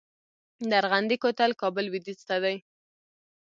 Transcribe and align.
د 0.69 0.71
ارغندې 0.81 1.15
کوتل 1.23 1.51
کابل 1.61 1.83
لویدیځ 1.87 2.19
ته 2.27 2.35
دی 2.43 2.57